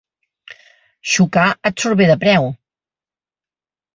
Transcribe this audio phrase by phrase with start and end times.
[1.15, 2.49] Xocar et surt bé de preu.